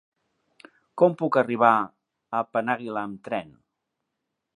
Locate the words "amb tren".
3.11-3.53